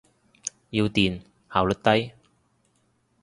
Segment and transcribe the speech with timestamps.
[0.71, 2.11] 要電，效率低。